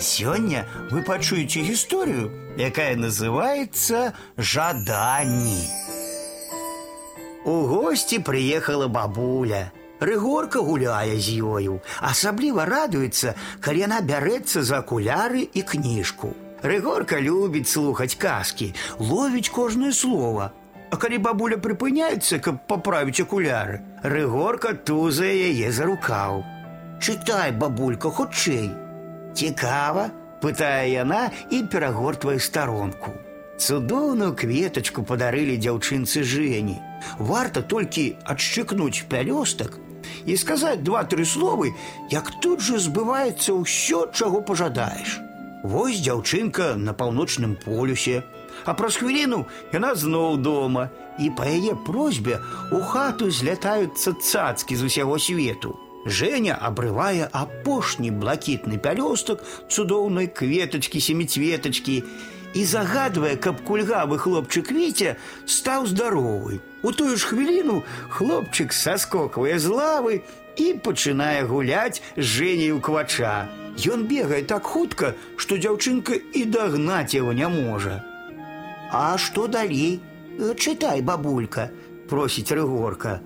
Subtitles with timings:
[0.00, 5.68] Сегодня вы пачуеце историю, якая называется жаданні.
[7.44, 9.72] У гости приехала бабуля.
[10.00, 16.30] Рыгорка гуляе з ёю, асабліва радуецца, калі яна бярэцца за акуляры і кніжку.
[16.62, 20.52] Рыгорка любіць слухаць казкі, ловіць кожнае слово.
[20.90, 26.44] А калі бабуля прыпыняецца, каб паправіць акуляры, Рыгорка тузае яе за рукаў.
[27.02, 28.70] Чытай, бабулька, хутчэй.
[29.33, 30.09] Цікава,
[30.41, 33.13] пытае яна і перагортвае старонку.
[33.57, 36.77] Цудоўную кветачку падарылі дзяўчынцы Жені.
[37.19, 39.79] Варта толькі адшчыкнуць пялёстак
[40.25, 41.73] і сказаць два-тры словы,
[42.11, 45.19] як тут жа збываецца ўсё, чаго пажадаеш.
[45.63, 48.23] Вось дзяўчынка на паўночным полюсе,
[48.65, 52.39] а праз хвіліну яна зноў дома, і па яе просьбе
[52.71, 55.77] у хату злятаюцца цацкі з усяго свету.
[56.05, 62.03] Женя абрывае апошні блакітны пялёстак цудоўнай кветачкі семіцветачкі
[62.53, 65.15] і загадвае, каб кульгавы хлопчык Віця
[65.47, 66.59] стаў здаровы.
[66.83, 70.21] У тую ж хвіліну хлопчык саскоквае з лавы
[70.59, 73.47] і пачынае гуляць з Жэняй у квача.
[73.89, 78.03] Ён бегае так хутка, што дзяўчынка і дагнаць яго не можа.
[78.91, 80.01] А што далей?
[80.37, 81.71] Чытай, бабулька,
[82.09, 83.21] просіць рыгорка.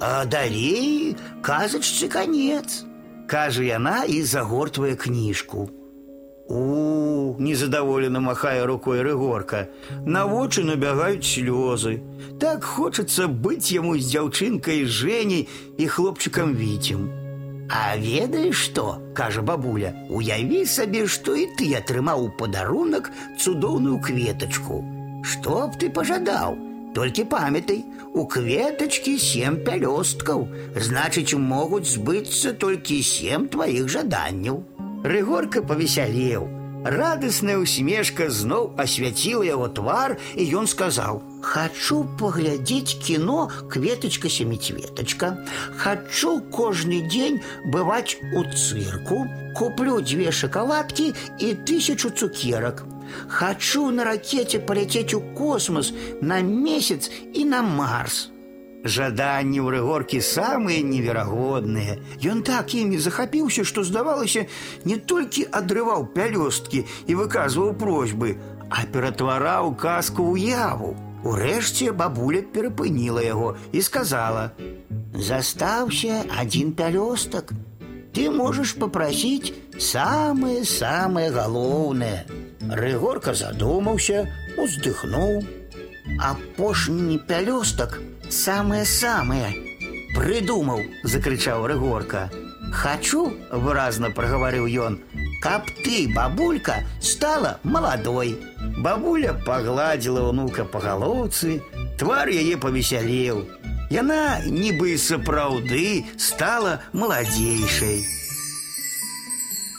[0.00, 2.84] А далей казачцы конец,
[3.26, 5.68] кажа яна і загортвае кніжку.
[6.48, 9.68] У, незадаволена махае рукой рыгорка.
[10.06, 12.00] На вочы набягаюць слёзы.
[12.40, 15.44] Так хочацца быць яму з дзяўчынкай Жэняй
[15.76, 17.10] і хлопчыкам віцем.
[17.68, 24.80] А ведаеш што, кажа бабуля, уяві сабе, што і ты атрымаў у падарунак цудоўную кветачку.
[25.20, 26.56] Што б ты пажадаў?
[26.94, 34.64] Толькі памятай, у кветачкі сем пялёсткаў, значыць, могуць збыцца толькі сем тваіх жаданняў.
[35.04, 36.48] Рыгорка павесялеў.
[36.84, 45.42] Радасная усмешка зноў асвяціла яго твар, і ён сказаў: « Хачу паглядзець кіно кветачка семіцветачка.
[45.76, 49.26] Хачу кожны дзень бываць у цырку,
[49.58, 52.86] куплю дзве шакаладкі і тысячу цукерак.
[53.28, 58.30] Хачу на ракете паляцець у космос на месяц і на Марс.
[58.84, 61.98] Жаданні ў рыгоркі самыя неверагодныя.
[62.22, 64.46] Ён так імі захапіўся, што здавалася,
[64.84, 68.38] не толькі адрываў пялёсткі і выказваў просьбы,
[68.70, 70.94] а ператвараў казку ў яву.
[71.26, 77.50] Урэшце бабуля перапыніла яго і сказала: « Застаўся адзін пялёстак.
[78.14, 82.26] Ты можаш папрасіць самае-самае галоўнае.
[82.68, 84.26] Рыгорка задумаўся,
[84.56, 85.44] уздыхнуў.
[86.20, 87.98] Апошні пялёстак
[88.28, 89.54] самае-самае.
[90.14, 92.28] Прыдумаў, закрычаў Рыгорка.
[92.72, 95.00] Хачу, выразна прагаварыў ён,
[95.40, 98.36] каб ты, бабулька, стала маладой.
[98.84, 101.62] Бабуля пагладзіла ўнука па галоўцы,
[101.96, 103.46] твар яе павесялеў.
[103.90, 108.04] Яна нібы сапраўды стала маладзейшай.